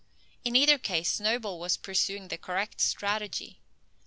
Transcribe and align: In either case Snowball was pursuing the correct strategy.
In 0.43 0.55
either 0.55 0.79
case 0.79 1.11
Snowball 1.13 1.59
was 1.59 1.77
pursuing 1.77 2.29
the 2.29 2.37
correct 2.39 2.81
strategy. 2.81 3.61